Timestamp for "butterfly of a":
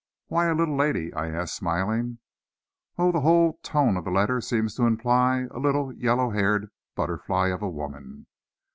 6.95-7.69